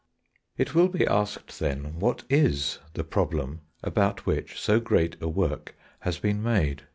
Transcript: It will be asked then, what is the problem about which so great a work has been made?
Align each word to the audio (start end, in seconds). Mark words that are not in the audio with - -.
It 0.57 0.73
will 0.73 0.87
be 0.87 1.05
asked 1.05 1.59
then, 1.59 1.99
what 1.99 2.23
is 2.27 2.79
the 2.95 3.03
problem 3.03 3.61
about 3.83 4.25
which 4.25 4.59
so 4.59 4.79
great 4.79 5.15
a 5.21 5.27
work 5.29 5.75
has 5.99 6.17
been 6.17 6.41
made? 6.41 6.81